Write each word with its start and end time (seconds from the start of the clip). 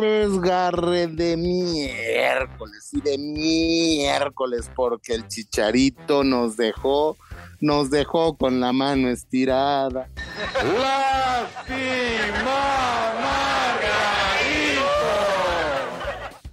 desgarre 0.00 1.06
de 1.06 1.36
miércoles 1.36 2.90
y 2.92 3.00
de 3.00 3.18
miércoles 3.18 4.70
porque 4.74 5.14
el 5.14 5.28
chicharito 5.28 6.24
nos 6.24 6.56
dejó, 6.56 7.16
nos 7.60 7.90
dejó 7.90 8.36
con 8.36 8.60
la 8.60 8.72
mano 8.72 9.08
estirada. 9.08 10.08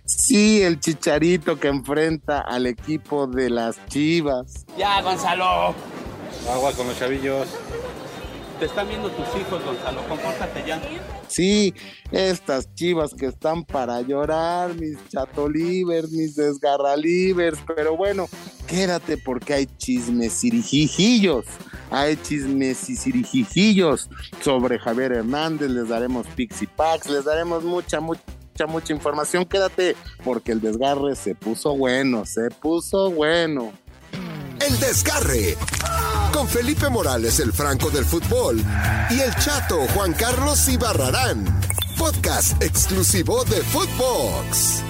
Sí, 0.05 0.61
el 0.61 0.79
chicharito 0.79 1.59
que 1.59 1.67
enfrenta 1.67 2.39
al 2.39 2.65
equipo 2.67 3.27
de 3.27 3.49
las 3.49 3.83
Chivas. 3.87 4.65
Ya, 4.77 5.01
Gonzalo. 5.01 5.73
Agua 6.49 6.71
con 6.73 6.87
los 6.87 6.97
chavillos. 6.97 7.47
Te 8.61 8.67
están 8.67 8.87
viendo 8.87 9.09
tus 9.09 9.25
hijos, 9.41 9.65
Gonzalo. 9.65 10.07
Compórtate 10.07 10.63
ya. 10.67 10.79
Sí, 11.27 11.73
estas 12.11 12.71
chivas 12.75 13.15
que 13.15 13.25
están 13.25 13.65
para 13.65 13.99
llorar, 14.01 14.75
mis 14.75 14.99
chatolivers, 15.09 16.11
mis 16.11 16.35
desgarralivers, 16.35 17.57
pero 17.75 17.97
bueno, 17.97 18.29
quédate 18.67 19.17
porque 19.17 19.55
hay 19.55 19.65
chismes 19.65 20.39
cirijijillos, 20.39 21.45
hay 21.89 22.15
chismes 22.17 22.77
cirijijillos 22.77 24.11
sobre 24.43 24.77
Javier 24.77 25.13
Hernández, 25.13 25.71
les 25.71 25.89
daremos 25.89 26.27
pixie 26.27 26.67
packs, 26.67 27.09
les 27.09 27.25
daremos 27.25 27.63
mucha, 27.63 27.99
mucha 27.99 28.21
mucha 28.67 28.93
información. 28.93 29.43
Quédate 29.43 29.95
porque 30.23 30.51
el 30.51 30.61
desgarre 30.61 31.15
se 31.15 31.33
puso 31.33 31.75
bueno, 31.75 32.27
se 32.27 32.51
puso 32.51 33.09
bueno. 33.09 33.71
El 34.59 34.79
desgarre 34.79 35.57
con 36.31 36.47
Felipe 36.47 36.89
Morales, 36.89 37.39
el 37.39 37.51
Franco 37.53 37.89
del 37.89 38.05
fútbol, 38.05 38.63
y 39.09 39.19
el 39.19 39.35
chato 39.35 39.87
Juan 39.93 40.13
Carlos 40.13 40.67
Ibarrarán. 40.67 41.45
Podcast 41.97 42.61
exclusivo 42.61 43.43
de 43.45 43.57
Footbox. 43.57 44.81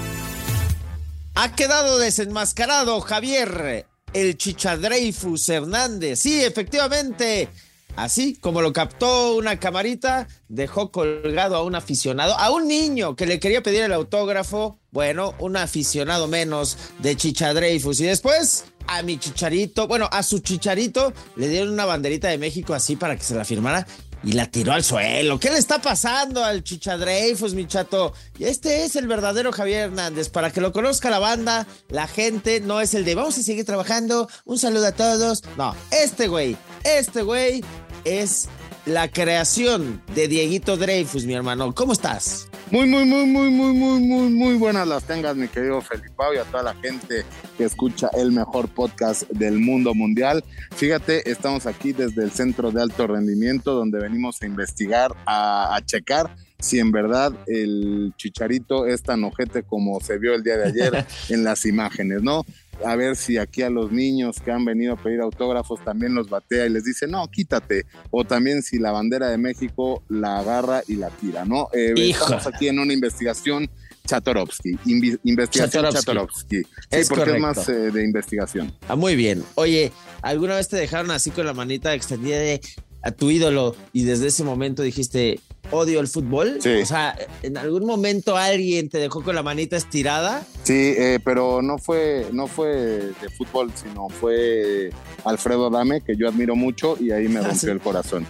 Ha 1.35 1.55
quedado 1.55 1.97
desenmascarado 1.97 3.01
Javier, 3.01 3.87
el 4.13 4.37
Chichadreifus 4.37 5.49
Hernández. 5.49 6.19
Sí, 6.19 6.43
efectivamente. 6.43 7.49
Así 7.95 8.35
como 8.35 8.61
lo 8.61 8.71
captó 8.71 9.35
una 9.35 9.59
camarita, 9.59 10.27
dejó 10.47 10.91
colgado 10.91 11.55
a 11.57 11.63
un 11.63 11.75
aficionado, 11.75 12.37
a 12.37 12.49
un 12.51 12.67
niño 12.67 13.15
que 13.15 13.25
le 13.25 13.39
quería 13.39 13.61
pedir 13.61 13.83
el 13.83 13.93
autógrafo. 13.93 14.79
Bueno, 14.91 15.35
un 15.39 15.57
aficionado 15.57 16.27
menos 16.27 16.77
de 16.99 17.17
Chichadreifus. 17.17 17.99
Y 17.99 18.05
después 18.05 18.65
a 18.87 19.01
mi 19.01 19.17
chicharito, 19.17 19.87
bueno, 19.87 20.07
a 20.11 20.23
su 20.23 20.39
chicharito 20.39 21.13
le 21.35 21.49
dieron 21.49 21.73
una 21.73 21.85
banderita 21.85 22.27
de 22.27 22.37
México 22.37 22.73
así 22.73 22.95
para 22.95 23.15
que 23.15 23.23
se 23.23 23.35
la 23.35 23.45
firmara 23.45 23.85
y 24.23 24.33
la 24.33 24.45
tiró 24.45 24.73
al 24.73 24.83
suelo. 24.83 25.39
¿Qué 25.39 25.49
le 25.49 25.57
está 25.57 25.81
pasando 25.81 26.43
al 26.43 26.63
Chichadreifus, 26.63 27.53
mi 27.53 27.67
chato? 27.67 28.13
Este 28.39 28.85
es 28.85 28.95
el 28.95 29.07
verdadero 29.07 29.51
Javier 29.51 29.85
Hernández. 29.85 30.29
Para 30.29 30.51
que 30.51 30.61
lo 30.61 30.71
conozca 30.71 31.09
la 31.09 31.19
banda, 31.19 31.67
la 31.89 32.07
gente, 32.07 32.59
no 32.61 32.81
es 32.81 32.93
el 32.93 33.05
de 33.05 33.15
vamos 33.15 33.37
a 33.37 33.43
seguir 33.43 33.65
trabajando, 33.65 34.29
un 34.45 34.57
saludo 34.57 34.87
a 34.87 34.91
todos. 34.91 35.43
No, 35.57 35.75
este 35.91 36.27
güey, 36.27 36.55
este 36.83 37.23
güey 37.23 37.63
es 38.03 38.47
la 38.85 39.11
creación 39.11 40.01
de 40.13 40.27
Dieguito 40.27 40.77
Dreyfus, 40.77 41.25
mi 41.25 41.33
hermano. 41.33 41.73
¿Cómo 41.73 41.93
estás? 41.93 42.50
Muy, 42.71 42.87
muy, 42.87 43.03
muy, 43.03 43.25
muy, 43.25 43.51
muy, 43.51 43.73
muy, 43.73 43.99
muy, 43.99 44.29
muy 44.29 44.55
buenas 44.55 44.87
las 44.87 45.03
tengas, 45.03 45.35
mi 45.35 45.49
querido 45.49 45.81
Felipao, 45.81 46.33
y 46.33 46.37
a 46.37 46.45
toda 46.45 46.63
la 46.63 46.73
gente 46.75 47.25
que 47.57 47.65
escucha 47.65 48.09
el 48.13 48.31
mejor 48.31 48.69
podcast 48.69 49.23
del 49.29 49.59
mundo 49.59 49.93
mundial. 49.93 50.41
Fíjate, 50.77 51.29
estamos 51.29 51.65
aquí 51.65 51.91
desde 51.91 52.23
el 52.23 52.31
Centro 52.31 52.71
de 52.71 52.81
Alto 52.81 53.07
Rendimiento, 53.07 53.73
donde 53.73 53.99
venimos 53.99 54.41
a 54.41 54.45
investigar, 54.45 55.11
a, 55.25 55.75
a 55.75 55.85
checar 55.85 56.33
si 56.61 56.79
en 56.79 56.91
verdad 56.91 57.33
el 57.47 58.13
chicharito 58.15 58.85
es 58.85 59.01
tan 59.01 59.23
ojete 59.23 59.63
como 59.63 59.99
se 59.99 60.17
vio 60.17 60.33
el 60.33 60.43
día 60.43 60.57
de 60.57 60.65
ayer 60.65 61.05
en 61.29 61.43
las 61.43 61.65
imágenes, 61.65 62.21
¿no? 62.21 62.45
A 62.85 62.95
ver 62.95 63.15
si 63.15 63.37
aquí 63.37 63.61
a 63.61 63.69
los 63.69 63.91
niños 63.91 64.37
que 64.43 64.51
han 64.51 64.65
venido 64.65 64.93
a 64.93 64.95
pedir 64.97 65.21
autógrafos 65.21 65.83
también 65.83 66.13
los 66.13 66.29
batea 66.29 66.65
y 66.65 66.69
les 66.69 66.83
dice, 66.83 67.07
no, 67.07 67.27
quítate. 67.27 67.85
O 68.09 68.23
también 68.23 68.61
si 68.61 68.79
la 68.79 68.91
bandera 68.91 69.29
de 69.29 69.37
México 69.37 70.03
la 70.09 70.39
agarra 70.39 70.83
y 70.87 70.95
la 70.95 71.09
tira, 71.09 71.45
¿no? 71.45 71.69
Eh, 71.73 71.93
estamos 71.97 72.47
aquí 72.47 72.67
en 72.67 72.79
una 72.79 72.93
investigación 72.93 73.69
Chatorovsky, 74.05 74.77
investigación 75.23 75.89
Chatorovsky. 75.91 76.63
porque 77.07 77.31
es 77.31 77.39
más 77.39 77.69
eh, 77.69 77.91
de 77.91 78.03
investigación. 78.03 78.73
Ah, 78.87 78.95
muy 78.95 79.15
bien. 79.15 79.43
Oye, 79.55 79.91
¿alguna 80.21 80.55
vez 80.55 80.67
te 80.67 80.77
dejaron 80.77 81.11
así 81.11 81.31
con 81.31 81.45
la 81.45 81.53
manita 81.53 81.93
extendida 81.93 82.37
de 82.37 82.61
a 83.03 83.11
tu 83.11 83.31
ídolo 83.31 83.75
y 83.93 84.03
desde 84.03 84.27
ese 84.27 84.43
momento 84.43 84.83
dijiste, 84.83 85.39
odio 85.71 85.99
el 85.99 86.07
fútbol? 86.07 86.59
O 86.59 86.85
sea, 86.85 87.15
¿en 87.41 87.57
algún 87.57 87.85
momento 87.85 88.37
alguien 88.37 88.89
te 88.89 88.99
dejó 88.99 89.23
con 89.23 89.35
la 89.35 89.43
manita 89.43 89.77
estirada? 89.77 90.43
Sí, 90.63 90.93
eh, 90.97 91.19
pero 91.23 91.61
no 91.61 91.77
fue, 91.77 92.27
no 92.31 92.47
fue 92.47 92.67
de 92.69 93.29
fútbol, 93.37 93.71
sino 93.75 94.09
fue 94.09 94.91
Alfredo 95.25 95.69
Dame, 95.69 96.01
que 96.01 96.15
yo 96.15 96.27
admiro 96.27 96.55
mucho 96.55 96.97
y 96.99 97.11
ahí 97.11 97.27
me 97.27 97.39
ah, 97.39 97.47
rompió 97.47 97.71
el 97.71 97.79
corazón. 97.79 98.27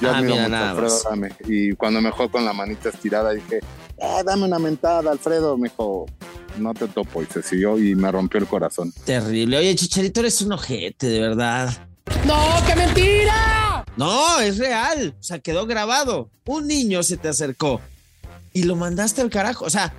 Yo 0.00 0.10
ah, 0.10 0.18
admiro 0.18 0.36
mucho 0.36 0.54
a 0.54 0.70
Alfredo 0.70 1.00
Dame. 1.08 1.32
Y 1.46 1.72
cuando 1.72 2.00
me 2.00 2.10
dejó 2.10 2.30
con 2.30 2.44
la 2.44 2.52
manita 2.52 2.90
estirada 2.90 3.32
dije, 3.32 3.60
eh, 3.98 4.22
dame 4.24 4.44
una 4.44 4.58
mentada, 4.58 5.10
Alfredo. 5.10 5.56
Me 5.56 5.68
dijo, 5.68 6.06
no 6.58 6.74
te 6.74 6.88
topo. 6.88 7.22
Y 7.22 7.26
se 7.26 7.42
siguió 7.42 7.78
y 7.78 7.94
me 7.94 8.10
rompió 8.10 8.40
el 8.40 8.46
corazón. 8.46 8.92
Terrible. 9.04 9.58
Oye, 9.58 9.74
Chicharito, 9.76 10.20
eres 10.20 10.42
un 10.42 10.52
ojete, 10.52 11.08
de 11.08 11.20
verdad. 11.20 11.70
¡No, 12.26 12.38
qué 12.66 12.74
mentira! 12.74 13.51
No, 13.96 14.40
es 14.40 14.58
real. 14.58 15.14
O 15.18 15.22
sea, 15.22 15.38
quedó 15.38 15.66
grabado. 15.66 16.30
Un 16.46 16.66
niño 16.66 17.02
se 17.02 17.16
te 17.16 17.28
acercó 17.28 17.80
y 18.52 18.64
lo 18.64 18.76
mandaste 18.76 19.20
al 19.20 19.30
carajo. 19.30 19.64
O 19.64 19.70
sea, 19.70 19.94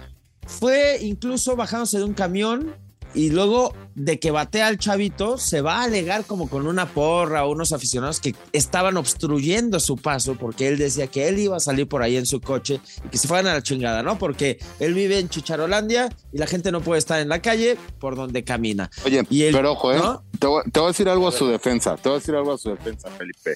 fue 0.45 0.99
incluso 1.01 1.55
bajándose 1.55 1.97
de 1.97 2.03
un 2.03 2.13
camión 2.13 2.75
y 3.15 3.29
luego 3.29 3.73
de 3.95 4.19
que 4.19 4.31
batea 4.31 4.67
al 4.67 4.79
chavito, 4.79 5.37
se 5.37 5.61
va 5.61 5.81
a 5.81 5.83
alegar 5.83 6.25
como 6.25 6.49
con 6.49 6.65
una 6.65 6.87
porra 6.87 7.45
o 7.45 7.51
unos 7.51 7.71
aficionados 7.71 8.19
que 8.19 8.35
estaban 8.51 8.97
obstruyendo 8.97 9.79
su 9.79 9.97
paso 9.97 10.35
porque 10.35 10.67
él 10.67 10.79
decía 10.79 11.05
que 11.05 11.27
él 11.27 11.37
iba 11.37 11.57
a 11.57 11.59
salir 11.59 11.87
por 11.87 12.01
ahí 12.01 12.17
en 12.17 12.25
su 12.25 12.41
coche 12.41 12.81
y 13.05 13.09
que 13.09 13.19
se 13.19 13.27
fueran 13.27 13.47
a 13.47 13.53
la 13.53 13.61
chingada, 13.61 14.01
¿no? 14.01 14.17
Porque 14.17 14.57
él 14.79 14.95
vive 14.95 15.19
en 15.19 15.29
Chicharolandia 15.29 16.09
y 16.31 16.39
la 16.39 16.47
gente 16.47 16.71
no 16.71 16.81
puede 16.81 16.99
estar 16.99 17.21
en 17.21 17.29
la 17.29 17.39
calle 17.39 17.77
por 17.99 18.15
donde 18.15 18.43
camina. 18.43 18.89
Oye, 19.05 19.23
pero 19.51 19.73
ojo, 19.73 19.93
¿eh? 19.93 20.01
te 20.39 20.47
voy 20.47 20.63
a 20.65 20.87
decir 20.87 21.07
algo 21.07 21.27
a 21.27 21.31
su 21.31 21.47
defensa, 21.47 21.95
te 21.95 22.09
voy 22.09 22.15
a 22.15 22.19
decir 22.19 22.33
algo 22.33 22.53
a 22.53 22.57
su 22.57 22.69
defensa, 22.69 23.09
Felipe 23.11 23.55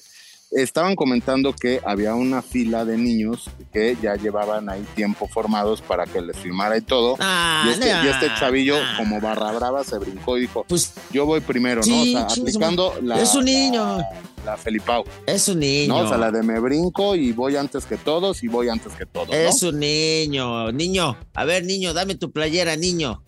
estaban 0.50 0.96
comentando 0.96 1.52
que 1.52 1.80
había 1.84 2.14
una 2.14 2.42
fila 2.42 2.84
de 2.84 2.96
niños 2.96 3.50
que 3.72 3.96
ya 4.00 4.14
llevaban 4.16 4.68
ahí 4.68 4.84
tiempo 4.94 5.28
formados 5.28 5.80
para 5.82 6.06
que 6.06 6.20
les 6.20 6.36
firmara 6.36 6.76
y 6.76 6.80
todo. 6.80 7.16
Ah, 7.20 7.64
y, 7.66 7.70
este, 7.70 7.88
y, 7.88 8.08
este, 8.08 8.28
chavillo, 8.38 8.76
como 8.96 9.20
barra 9.20 9.52
brava, 9.52 9.84
se 9.84 9.98
brincó 9.98 10.38
y 10.38 10.42
dijo, 10.42 10.64
pues 10.68 10.94
yo 11.10 11.26
voy 11.26 11.40
primero, 11.40 11.82
¿no? 11.86 12.00
O 12.00 12.04
sea, 12.04 12.22
aplicando 12.22 12.94
la... 13.02 13.20
Es 13.20 13.34
un 13.34 13.44
niño. 13.44 13.98
La, 14.44 14.56
Felipao. 14.56 15.04
Es 15.26 15.48
un 15.48 15.60
niño. 15.60 15.94
No, 15.94 16.00
o 16.00 16.08
sea, 16.08 16.16
la 16.16 16.30
de 16.30 16.42
me 16.42 16.58
brinco 16.60 17.14
y 17.14 17.32
voy 17.32 17.56
antes 17.56 17.84
que 17.84 17.96
todos 17.96 18.42
y 18.42 18.48
voy 18.48 18.68
antes 18.68 18.92
que 18.94 19.04
todos. 19.04 19.34
Es 19.34 19.62
un 19.62 19.80
niño. 19.80 20.72
Niño, 20.72 21.16
a 21.34 21.44
ver, 21.44 21.64
niño, 21.64 21.92
dame 21.92 22.14
tu 22.14 22.30
playera, 22.30 22.76
niño 22.76 23.22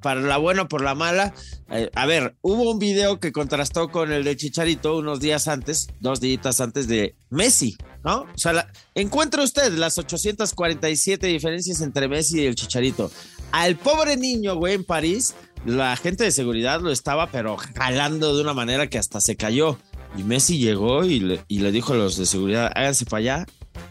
para 0.00 0.20
la 0.20 0.36
buena 0.36 0.62
o 0.62 0.68
por 0.68 0.82
la 0.82 0.94
mala. 0.94 1.34
Eh, 1.70 1.90
a 1.94 2.06
ver, 2.06 2.36
hubo 2.42 2.70
un 2.70 2.78
video 2.78 3.20
que 3.20 3.32
contrastó 3.32 3.88
con 3.88 4.12
el 4.12 4.24
de 4.24 4.36
Chicharito 4.36 4.96
unos 4.96 5.20
días 5.20 5.48
antes, 5.48 5.88
dos 6.00 6.20
días 6.20 6.60
antes 6.60 6.88
de 6.88 7.14
Messi, 7.30 7.76
¿no? 8.04 8.22
O 8.22 8.38
sea, 8.38 8.70
encuentra 8.94 9.42
usted 9.42 9.72
las 9.74 9.98
847 9.98 11.26
diferencias 11.26 11.80
entre 11.80 12.08
Messi 12.08 12.40
y 12.40 12.46
el 12.46 12.54
Chicharito. 12.54 13.10
Al 13.52 13.76
pobre 13.76 14.16
niño, 14.16 14.56
güey, 14.56 14.74
en 14.74 14.84
París, 14.84 15.34
la 15.64 15.96
gente 15.96 16.24
de 16.24 16.32
seguridad 16.32 16.80
lo 16.80 16.90
estaba, 16.90 17.30
pero 17.30 17.56
jalando 17.56 18.34
de 18.34 18.42
una 18.42 18.54
manera 18.54 18.88
que 18.88 18.98
hasta 18.98 19.20
se 19.20 19.36
cayó. 19.36 19.78
Y 20.16 20.22
Messi 20.22 20.58
llegó 20.58 21.04
y 21.04 21.20
le, 21.20 21.44
y 21.46 21.60
le 21.60 21.70
dijo 21.70 21.92
a 21.92 21.96
los 21.96 22.16
de 22.16 22.26
seguridad, 22.26 22.70
háganse 22.74 23.04
para 23.04 23.18
allá. 23.18 23.46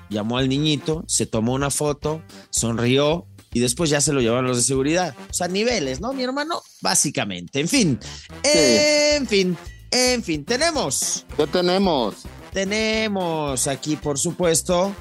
Llamó 0.09 0.38
al 0.38 0.50
niñito, 0.50 1.03
se 1.08 1.25
tomó 1.25 1.53
una 1.53 1.69
foto, 1.69 2.22
sonrió 2.50 3.28
y 3.54 3.60
después 3.60 3.90
ya 3.90 4.01
se 4.01 4.13
lo 4.13 4.22
llevaron 4.22 4.48
los 4.48 4.57
de 4.57 4.63
seguridad. 4.63 5.16
O 5.30 5.34
sea, 5.34 5.48
niveles, 5.48 6.01
¿no, 6.01 6.13
mi 6.13 6.24
hermano? 6.24 6.62
Básicamente. 6.81 7.60
En 7.60 7.68
fin, 7.68 8.00
en 8.44 9.28
fin, 9.28 9.57
en 9.92 10.24
fin, 10.24 10.46
tenemos. 10.46 11.25
¿Qué 11.36 11.48
tenemos? 11.48 12.16
Tenemos 12.54 13.68
aquí, 13.68 13.96
por 13.96 14.18
supuesto, 14.18 14.94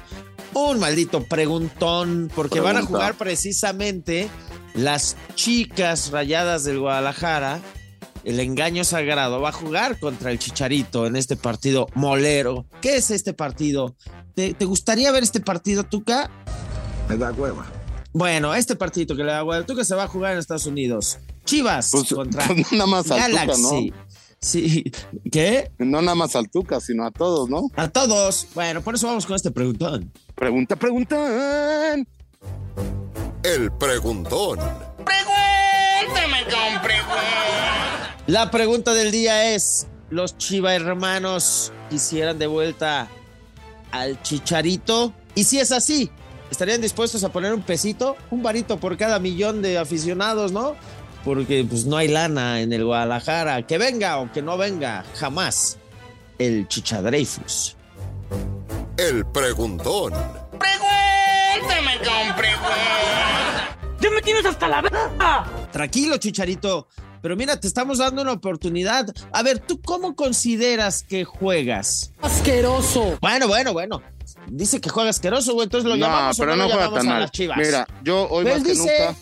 un 0.53 0.79
maldito 0.79 1.23
preguntón, 1.23 2.31
porque 2.35 2.59
van 2.59 2.77
a 2.77 2.81
jugar 2.83 3.15
precisamente 3.15 4.29
las 4.73 5.15
chicas 5.35 6.11
rayadas 6.11 6.63
del 6.63 6.79
Guadalajara. 6.79 7.61
El 8.23 8.39
engaño 8.39 8.83
sagrado 8.83 9.39
va 9.39 9.49
a 9.49 9.53
jugar 9.53 9.97
contra 9.99 10.31
el 10.31 10.39
Chicharito 10.39 11.07
en 11.07 11.15
este 11.15 11.37
partido 11.37 11.87
molero. 11.95 12.65
¿Qué 12.81 12.97
es 12.97 13.11
este 13.11 13.33
partido? 13.33 13.95
¿Te, 14.35 14.53
te 14.53 14.65
gustaría 14.65 15.11
ver 15.11 15.23
este 15.23 15.39
partido, 15.39 15.83
Tuca? 15.85 16.29
Me 17.07 17.17
da 17.17 17.31
hueva. 17.31 17.65
Bueno, 18.11 18.55
este 18.55 18.75
partido 18.75 19.15
que 19.15 19.23
le 19.23 19.31
da 19.31 19.45
que 19.65 19.85
se 19.85 19.95
va 19.95 20.03
a 20.03 20.07
jugar 20.07 20.33
en 20.33 20.39
Estados 20.39 20.65
Unidos. 20.65 21.19
Chivas 21.45 21.89
pues, 21.91 22.09
contra 22.13 22.45
pues, 22.47 23.07
Galaxy. 23.07 23.93
Sí, 24.41 24.89
¿qué? 25.31 25.71
No 25.79 26.01
nada 26.01 26.15
más 26.15 26.35
al 26.35 26.49
Tuca, 26.49 26.79
sino 26.79 27.05
a 27.05 27.11
todos, 27.11 27.49
¿no? 27.49 27.69
A 27.75 27.89
todos. 27.89 28.47
Bueno, 28.55 28.81
por 28.81 28.95
eso 28.95 29.07
vamos 29.07 29.25
con 29.25 29.35
este 29.35 29.51
preguntón. 29.51 30.11
Pregunta, 30.33 30.77
preguntan. 30.77 32.07
El 33.43 33.71
preguntón. 33.73 34.59
La 38.27 38.49
pregunta 38.49 38.93
del 38.93 39.11
día 39.11 39.53
es: 39.53 39.87
¿Los 40.09 40.37
Chiva 40.37 40.73
hermanos 40.73 41.73
quisieran 41.89 42.39
de 42.39 42.47
vuelta 42.47 43.09
al 43.91 44.21
Chicharito? 44.21 45.13
Y 45.35 45.43
si 45.43 45.59
es 45.59 45.71
así, 45.73 46.09
¿estarían 46.51 46.81
dispuestos 46.81 47.23
a 47.23 47.29
poner 47.29 47.53
un 47.53 47.61
pesito, 47.61 48.15
un 48.31 48.43
varito 48.43 48.79
por 48.79 48.97
cada 48.97 49.19
millón 49.19 49.61
de 49.61 49.77
aficionados, 49.77 50.51
no? 50.51 50.75
Porque 51.23 51.65
pues 51.67 51.85
no 51.85 51.97
hay 51.97 52.07
lana 52.07 52.61
en 52.61 52.73
el 52.73 52.85
Guadalajara. 52.85 53.65
Que 53.67 53.77
venga 53.77 54.19
o 54.19 54.31
que 54.31 54.41
no 54.41 54.57
venga, 54.57 55.03
jamás. 55.15 55.77
El 56.37 56.67
Chichadreifus. 56.67 57.75
El 58.97 59.25
preguntón. 59.25 60.13
¡Ya 64.01 64.09
me 64.09 64.21
tienes 64.21 64.45
hasta 64.45 64.67
la 64.67 64.81
verga! 64.81 65.45
Tranquilo, 65.71 66.17
Chicharito. 66.17 66.87
Pero 67.21 67.35
mira, 67.35 67.59
te 67.59 67.67
estamos 67.67 67.97
dando 67.97 68.21
una 68.21 68.31
oportunidad. 68.31 69.07
A 69.33 69.43
ver, 69.43 69.59
¿tú 69.59 69.81
cómo 69.81 70.15
consideras 70.15 71.03
que 71.03 71.25
juegas? 71.25 72.13
Asqueroso. 72.21 73.17
Bueno, 73.19 73.47
bueno, 73.47 73.73
bueno. 73.73 74.01
Dice 74.47 74.79
que 74.81 74.89
juega 74.89 75.09
asqueroso, 75.09 75.53
güey. 75.53 75.65
Entonces 75.65 75.89
lo 75.89 75.95
No, 75.97 76.05
llamamos 76.05 76.37
o 76.37 76.41
pero 76.41 76.55
no, 76.55 76.63
no 76.63 76.69
lo 76.69 76.73
juega 76.75 76.89
tan 76.93 77.07
a 77.07 77.09
mal. 77.11 77.21
las 77.21 77.31
chivas. 77.31 77.57
Mira, 77.57 77.87
yo 78.03 78.27
hoy 78.29 78.45
Él 78.47 78.53
más 78.53 78.63
que 78.63 78.75
nunca. 78.75 79.15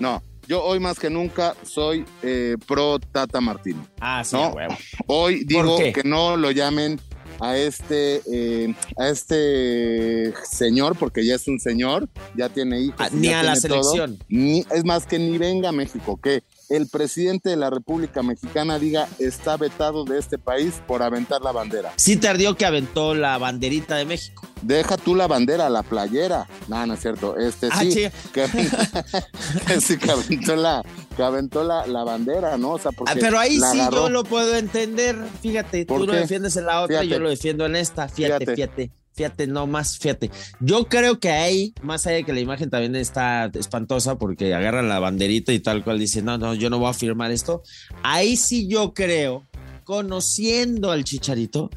No, 0.00 0.22
yo 0.46 0.62
hoy 0.64 0.80
más 0.80 0.98
que 0.98 1.10
nunca 1.10 1.54
soy 1.64 2.04
eh, 2.22 2.56
pro 2.66 2.98
Tata 2.98 3.40
Martino. 3.40 3.86
Ah, 4.00 4.22
sí, 4.24 4.36
No. 4.36 4.48
huevo. 4.50 4.76
Hoy 5.06 5.44
digo 5.44 5.76
que 5.78 6.02
no 6.04 6.36
lo 6.36 6.50
llamen 6.50 7.00
a 7.40 7.56
este 7.56 8.20
eh, 8.32 8.74
a 8.96 9.08
este 9.08 10.32
señor 10.50 10.96
porque 10.98 11.24
ya 11.24 11.34
es 11.36 11.46
un 11.48 11.60
señor, 11.60 12.08
ya 12.34 12.48
tiene 12.48 12.80
hijos, 12.80 12.96
Ah, 12.98 13.08
ni 13.12 13.28
a 13.28 13.42
la 13.42 13.52
todo. 13.54 13.60
selección. 13.82 14.18
Ni, 14.28 14.64
es 14.70 14.84
más 14.84 15.06
que 15.06 15.18
ni 15.18 15.38
venga 15.38 15.68
a 15.68 15.72
México, 15.72 16.18
que 16.22 16.42
el 16.68 16.86
presidente 16.88 17.50
de 17.50 17.56
la 17.56 17.70
República 17.70 18.22
Mexicana 18.22 18.78
diga 18.78 19.08
está 19.18 19.56
vetado 19.56 20.04
de 20.04 20.18
este 20.18 20.38
país 20.38 20.74
por 20.86 21.02
aventar 21.02 21.40
la 21.42 21.52
bandera. 21.52 21.92
Sí 21.96 22.16
te 22.16 22.28
ardió 22.28 22.56
que 22.56 22.66
aventó 22.66 23.14
la 23.14 23.38
banderita 23.38 23.96
de 23.96 24.04
México. 24.04 24.46
Deja 24.62 24.96
tú 24.96 25.14
la 25.14 25.26
bandera, 25.26 25.68
la 25.70 25.82
playera. 25.82 26.46
No, 26.68 26.84
no 26.86 26.94
es 26.94 27.00
cierto. 27.00 27.36
Este 27.38 27.68
Ah, 27.70 27.80
sí, 27.80 28.08
que, 28.32 28.46
que 29.66 29.80
sí 29.80 29.96
que 29.98 30.10
aventó 30.10 30.56
la, 30.56 30.82
que 31.16 31.22
aventó 31.22 31.64
la, 31.64 31.86
la 31.86 32.04
bandera, 32.04 32.56
¿no? 32.58 32.72
O 32.72 32.78
sea, 32.78 32.92
porque 32.92 33.12
Ah, 33.12 33.16
pero 33.20 33.38
ahí 33.38 33.56
sí 33.58 33.80
agarró. 33.80 33.96
yo 33.96 34.10
lo 34.10 34.24
puedo 34.24 34.54
entender. 34.56 35.16
Fíjate, 35.40 35.86
¿Por 35.86 36.00
tú 36.00 36.06
lo 36.06 36.12
defiendes 36.12 36.56
en 36.56 36.66
la 36.66 36.80
otra, 36.82 36.98
Fíjate. 37.00 37.08
yo 37.08 37.18
lo 37.20 37.28
defiendo 37.30 37.66
en 37.66 37.76
esta. 37.76 38.08
Fíjate, 38.08 38.44
Fíjate. 38.46 38.54
fíjate, 38.54 38.90
fíjate, 39.18 39.48
no 39.48 39.66
más, 39.66 39.98
fíjate. 39.98 40.30
Yo 40.60 40.84
creo 40.84 41.18
que 41.18 41.30
ahí, 41.30 41.74
más 41.82 42.06
allá 42.06 42.18
de 42.18 42.24
que 42.24 42.32
la 42.32 42.38
imagen 42.38 42.70
también 42.70 42.94
está 42.94 43.50
espantosa 43.52 44.16
porque 44.16 44.54
agarran 44.54 44.88
la 44.88 45.00
banderita 45.00 45.52
y 45.52 45.58
tal 45.58 45.82
cual 45.82 45.98
dice, 45.98 46.22
no, 46.22 46.38
no, 46.38 46.54
yo 46.54 46.70
no 46.70 46.78
voy 46.78 46.88
a 46.88 46.94
firmar 46.94 47.32
esto. 47.32 47.62
Ahí 48.04 48.36
sí 48.36 48.68
yo 48.68 48.94
creo, 48.94 49.44
conociendo 49.82 50.92
al 50.92 51.02
chicharito, 51.02 51.68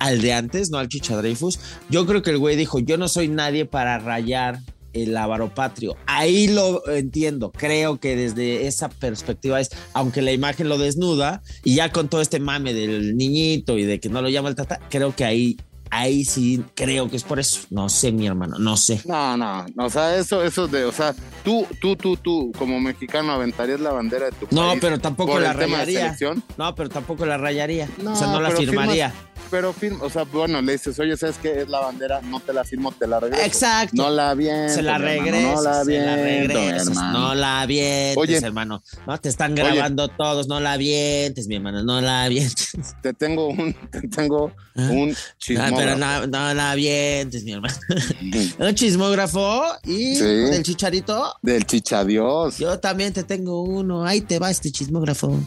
al 0.00 0.20
de 0.20 0.32
antes, 0.32 0.70
no 0.70 0.78
al 0.78 0.88
chichadreifus, 0.88 1.60
yo 1.88 2.04
creo 2.04 2.22
que 2.22 2.30
el 2.30 2.38
güey 2.38 2.56
dijo, 2.56 2.80
yo 2.80 2.98
no 2.98 3.06
soy 3.06 3.28
nadie 3.28 3.64
para 3.64 4.00
rayar 4.00 4.58
el 4.92 5.16
avaro 5.16 5.54
patrio. 5.54 5.96
Ahí 6.06 6.48
lo 6.48 6.86
entiendo. 6.88 7.52
Creo 7.52 8.00
que 8.00 8.16
desde 8.16 8.66
esa 8.66 8.88
perspectiva 8.88 9.60
es, 9.60 9.70
aunque 9.92 10.22
la 10.22 10.32
imagen 10.32 10.68
lo 10.68 10.78
desnuda, 10.78 11.42
y 11.64 11.76
ya 11.76 11.92
con 11.92 12.08
todo 12.08 12.20
este 12.20 12.40
mame 12.40 12.74
del 12.74 13.16
niñito 13.16 13.78
y 13.78 13.84
de 13.84 14.00
que 14.00 14.08
no 14.08 14.20
lo 14.20 14.28
llama 14.28 14.48
el 14.48 14.56
tata, 14.56 14.80
creo 14.90 15.14
que 15.14 15.24
ahí, 15.24 15.56
ahí 15.92 16.24
sí 16.24 16.64
creo 16.74 17.08
que 17.10 17.16
es 17.16 17.22
por 17.22 17.38
eso. 17.38 17.60
No 17.70 17.88
sé, 17.88 18.10
mi 18.12 18.26
hermano, 18.26 18.56
no 18.58 18.76
sé. 18.78 19.00
No, 19.04 19.36
no, 19.36 19.66
no, 19.74 19.84
o 19.86 19.90
sea, 19.90 20.16
eso, 20.16 20.42
eso 20.42 20.66
de, 20.66 20.84
o 20.84 20.92
sea, 20.92 21.14
tú, 21.44 21.66
tú, 21.80 21.94
tú, 21.96 22.16
tú, 22.16 22.50
como 22.58 22.80
mexicano, 22.80 23.30
aventarías 23.32 23.78
la 23.78 23.92
bandera 23.92 24.26
de 24.26 24.32
tu 24.32 24.46
No, 24.50 24.68
país 24.68 24.78
pero 24.80 24.98
tampoco 24.98 25.32
por 25.32 25.42
la 25.42 25.52
rayaría. 25.52 26.00
selección. 26.00 26.42
No, 26.56 26.74
pero 26.74 26.88
tampoco 26.88 27.26
la 27.26 27.36
rayaría. 27.36 27.88
No, 28.02 28.12
o 28.14 28.16
sea, 28.16 28.26
no 28.28 28.40
la 28.40 28.50
firmaría. 28.50 29.10
firmas- 29.10 29.31
pero 29.52 29.72
firma, 29.72 30.02
o 30.04 30.10
sea, 30.10 30.24
bueno, 30.24 30.60
le 30.62 30.72
dices, 30.72 30.98
oye, 30.98 31.16
¿sabes 31.16 31.36
qué? 31.40 31.60
Es 31.60 31.68
la 31.68 31.78
bandera, 31.78 32.20
no 32.22 32.40
te 32.40 32.52
la 32.52 32.64
firmo, 32.64 32.90
te 32.90 33.06
la 33.06 33.20
regreso. 33.20 33.44
Exacto. 33.44 33.94
No 34.02 34.10
la 34.10 34.34
viento, 34.34 34.72
se 34.74 34.82
la 34.82 34.98
regresas, 34.98 35.54
no 35.54 35.62
la 35.62 35.84
se 35.84 35.98
la 36.00 36.16
viento, 36.16 36.54
regresas, 36.54 36.88
hermano. 36.88 37.18
no 37.20 37.34
la 37.34 37.60
avientes, 37.60 38.16
Oye. 38.16 38.36
hermano. 38.38 38.82
No, 39.06 39.20
te 39.20 39.28
están 39.28 39.54
grabando 39.54 40.08
todos, 40.08 40.48
no 40.48 40.58
la 40.58 40.72
avientes, 40.72 41.46
mi 41.46 41.56
hermano, 41.56 41.84
no 41.84 42.00
la 42.00 42.24
avientes. 42.24 42.72
Te 43.02 43.12
tengo 43.12 43.48
un, 43.48 43.74
te 43.90 44.08
tengo 44.08 44.50
Ah. 44.74 44.88
un 44.90 45.10
Ah, 45.12 45.34
chismógrafo. 45.38 45.76
pero 45.76 45.96
no, 45.98 46.26
no 46.26 46.54
la 46.54 46.70
avientes, 46.72 47.44
mi 47.44 47.52
hermano. 47.52 47.74
Un 48.58 48.74
chismógrafo 48.74 49.62
y 49.84 50.16
Sí. 50.16 50.24
del 50.24 50.62
chicharito. 50.62 51.34
Del 51.42 51.66
chichadios. 51.66 52.56
Yo 52.56 52.78
también 52.80 53.12
te 53.12 53.22
tengo 53.22 53.62
uno. 53.62 54.04
Ahí 54.06 54.22
te 54.22 54.38
va 54.38 54.50
este 54.50 54.72
chismógrafo. 54.72 55.38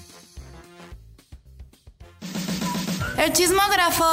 El 3.25 3.33
chismógrafo. 3.33 4.03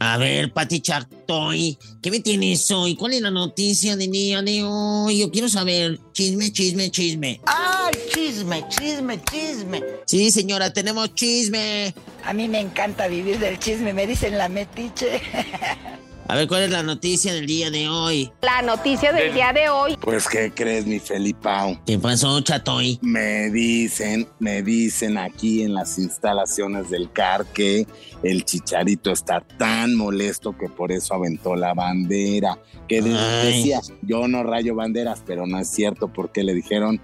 A 0.00 0.16
ver, 0.18 0.52
Pati 0.52 0.80
Chactoy, 0.80 1.78
¿qué 2.02 2.10
me 2.10 2.18
tienes 2.18 2.68
hoy? 2.72 2.96
¿Cuál 2.96 3.12
es 3.12 3.20
la 3.20 3.30
noticia 3.30 3.94
del 3.94 4.10
día 4.10 4.42
de 4.42 4.64
hoy? 4.64 5.20
Yo 5.20 5.30
quiero 5.30 5.48
saber. 5.48 6.00
Chisme, 6.12 6.50
chisme, 6.50 6.90
chisme. 6.90 7.40
¡Ay, 7.46 7.92
chisme, 8.12 8.64
chisme, 8.68 9.22
chisme! 9.30 9.80
Sí, 10.06 10.32
señora, 10.32 10.72
tenemos 10.72 11.14
chisme. 11.14 11.94
A 12.24 12.32
mí 12.32 12.48
me 12.48 12.58
encanta 12.58 13.06
vivir 13.06 13.38
del 13.38 13.60
chisme, 13.60 13.92
me 13.92 14.08
dicen 14.08 14.36
la 14.36 14.48
metiche. 14.48 15.22
A 16.30 16.36
ver, 16.36 16.46
¿cuál 16.46 16.62
es 16.62 16.70
la 16.70 16.84
noticia 16.84 17.34
del 17.34 17.44
día 17.44 17.72
de 17.72 17.88
hoy? 17.88 18.30
La 18.42 18.62
noticia 18.62 19.12
del 19.12 19.34
día 19.34 19.52
de 19.52 19.68
hoy. 19.68 19.96
Pues, 20.00 20.28
¿qué 20.28 20.52
crees, 20.54 20.86
mi 20.86 21.00
Felipao? 21.00 21.82
¿Qué 21.84 21.98
pasó, 21.98 22.40
Chatoy? 22.40 23.00
Me 23.02 23.50
dicen, 23.50 24.28
me 24.38 24.62
dicen 24.62 25.18
aquí 25.18 25.64
en 25.64 25.74
las 25.74 25.98
instalaciones 25.98 26.88
del 26.88 27.10
CAR 27.10 27.46
que 27.46 27.84
el 28.22 28.44
chicharito 28.44 29.10
está 29.10 29.40
tan 29.40 29.96
molesto 29.96 30.56
que 30.56 30.68
por 30.68 30.92
eso 30.92 31.14
aventó 31.14 31.56
la 31.56 31.74
bandera. 31.74 32.56
Que 32.86 32.98
Ay. 32.98 33.52
decía, 33.52 33.80
yo 34.02 34.28
no 34.28 34.44
rayo 34.44 34.76
banderas, 34.76 35.24
pero 35.26 35.48
no 35.48 35.58
es 35.58 35.68
cierto 35.68 36.12
porque 36.12 36.44
le 36.44 36.54
dijeron, 36.54 37.00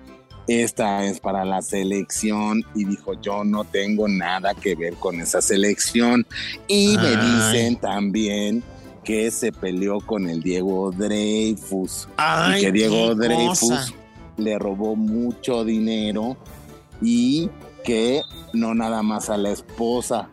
esta 0.46 1.05
es 1.05 1.19
para 1.19 1.44
la 1.44 1.62
selección 1.62 2.64
y 2.76 2.84
dijo, 2.84 3.20
yo 3.20 3.43
no 3.43 3.64
tengo 3.64 4.06
nada 4.06 4.55
que 4.55 4.76
ver 4.76 4.94
con 4.94 5.20
esa 5.20 5.43
selección. 5.43 6.25
Y 6.69 6.96
me 6.96 7.17
dicen 7.17 7.75
también 7.75 8.62
que 9.06 9.31
se 9.31 9.53
peleó 9.53 10.00
con 10.00 10.29
el 10.29 10.43
Diego 10.43 10.91
Dreyfus 10.91 12.08
Ay, 12.17 12.58
y 12.60 12.65
que 12.67 12.72
Diego 12.72 13.15
Dreyfus 13.15 13.58
cosa. 13.70 13.94
le 14.36 14.58
robó 14.58 14.96
mucho 14.96 15.65
dinero 15.65 16.36
y 17.01 17.48
que 17.84 18.20
no 18.53 18.75
nada 18.75 19.03
más 19.03 19.31
a 19.31 19.36
la 19.36 19.51
esposa, 19.53 20.29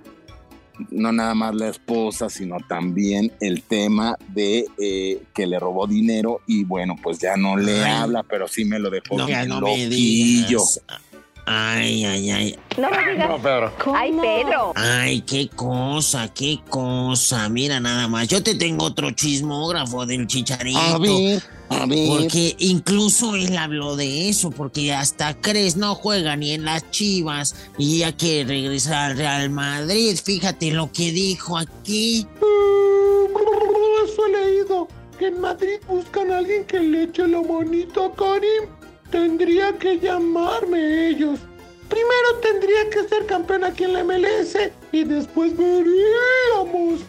no 0.89 1.11
nada 1.11 1.35
más 1.35 1.53
la 1.53 1.69
esposa, 1.69 2.29
sino 2.29 2.57
también 2.67 3.31
el 3.39 3.61
tema 3.61 4.17
de 4.29 4.65
eh, 4.79 5.21
que 5.35 5.45
le 5.45 5.59
robó 5.59 5.85
dinero 5.85 6.41
y 6.47 6.63
bueno, 6.63 6.95
pues 7.01 7.19
ya 7.19 7.37
no 7.37 7.55
le 7.55 7.83
Ay. 7.83 7.91
habla, 8.01 8.23
pero 8.23 8.47
sí 8.47 8.65
me 8.65 8.79
lo 8.79 8.89
dejó 8.89 9.17
No, 9.17 9.27
bien 9.27 9.47
no 9.49 9.61
me 9.61 9.83
loquillo. 9.85 9.89
digas. 10.59 10.81
Ay, 11.45 12.05
ay, 12.05 12.31
ay. 12.31 12.59
No 12.77 12.89
me 12.89 13.11
digas. 13.11 13.29
Pedro. 13.41 13.73
Ay, 13.93 14.11
Pedro. 14.13 14.71
Ay, 14.75 15.21
qué 15.21 15.49
cosa, 15.49 16.33
qué 16.33 16.59
cosa. 16.69 17.49
Mira 17.49 17.79
nada 17.79 18.07
más. 18.07 18.27
Yo 18.27 18.41
te 18.41 18.55
tengo 18.55 18.85
otro 18.85 19.11
chismógrafo 19.11 20.05
del 20.05 20.25
chicharito. 20.25 20.79
A 20.79 20.97
ver, 20.99 21.43
a 21.69 21.85
ver. 21.85 22.07
Porque 22.07 22.55
incluso 22.59 23.35
él 23.35 23.57
habló 23.57 23.95
de 23.97 24.29
eso, 24.29 24.51
porque 24.51 24.93
hasta 24.93 25.33
Cres 25.33 25.75
no 25.75 25.95
juega 25.95 26.35
ni 26.37 26.51
en 26.53 26.63
las 26.63 26.89
Chivas 26.91 27.55
y 27.77 27.99
ya 27.99 28.15
quiere 28.15 28.47
regresar 28.47 29.11
al 29.11 29.17
Real 29.17 29.49
Madrid. 29.49 30.17
Fíjate 30.23 30.71
lo 30.71 30.91
que 30.91 31.11
dijo 31.11 31.57
aquí. 31.57 32.25
Eso 34.05 34.25
he 34.27 34.31
leído. 34.31 34.87
Que 35.19 35.27
en 35.27 35.41
Madrid 35.41 35.79
buscan 35.87 36.31
a 36.31 36.37
alguien 36.37 36.65
que 36.65 36.79
le 36.79 37.03
eche 37.03 37.27
la 37.27 37.41
manita 37.41 38.05
a 38.05 38.11
Karim. 38.13 38.69
Tendría 39.13 39.77
que 39.77 39.99
llamarme 39.99 41.09
ellos. 41.09 41.39
Primero 41.87 42.39
tendría 42.41 42.89
que 42.89 43.07
ser 43.07 43.27
campeón 43.27 43.63
aquí 43.63 43.83
en 43.83 43.93
la 43.93 44.03
MLS 44.03 44.57
y 44.91 45.03
después 45.03 45.55
veríamos. 45.55 47.01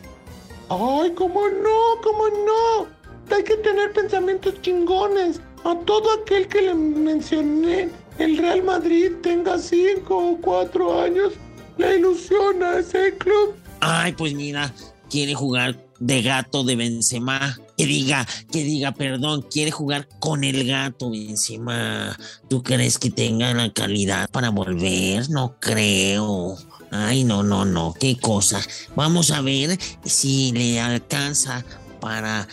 Ay, 0.68 1.12
cómo 1.14 1.48
no, 1.48 2.02
cómo 2.02 2.28
no. 2.28 3.34
Hay 3.34 3.42
que 3.42 3.56
tener 3.56 3.94
pensamientos 3.94 4.60
chingones. 4.60 5.40
A 5.64 5.74
todo 5.86 6.12
aquel 6.20 6.46
que 6.46 6.60
le 6.60 6.74
mencioné, 6.74 7.88
el 8.18 8.36
Real 8.36 8.62
Madrid 8.62 9.12
tenga 9.22 9.56
cinco 9.56 10.32
o 10.32 10.36
cuatro 10.42 11.00
años, 11.00 11.32
le 11.78 11.96
ilusiona 11.96 12.80
ese 12.80 13.16
club. 13.16 13.54
Ay, 13.80 14.12
pues 14.12 14.34
mira, 14.34 14.74
quiere 15.08 15.32
jugar 15.32 15.74
de 16.06 16.20
gato 16.22 16.64
de 16.64 16.76
Benzema. 16.76 17.56
Que 17.78 17.86
diga, 17.86 18.26
que 18.52 18.62
diga, 18.62 18.92
perdón, 18.92 19.42
quiere 19.50 19.70
jugar 19.70 20.06
con 20.20 20.44
el 20.44 20.66
gato 20.66 21.10
Benzema. 21.10 22.16
¿Tú 22.48 22.62
crees 22.62 22.98
que 22.98 23.10
tenga 23.10 23.52
la 23.54 23.72
calidad 23.72 24.28
para 24.30 24.50
volver? 24.50 25.28
No 25.30 25.56
creo. 25.58 26.56
Ay, 26.90 27.24
no, 27.24 27.42
no, 27.42 27.64
no, 27.64 27.94
qué 27.98 28.18
cosa. 28.18 28.60
Vamos 28.94 29.30
a 29.30 29.40
ver 29.40 29.78
si 30.04 30.52
le 30.52 30.78
alcanza 30.80 31.64
para 32.00 32.46